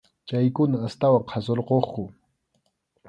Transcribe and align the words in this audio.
Chaykuna 0.29 0.77
astawan 0.87 1.27
qhasurquqku. 1.33 2.05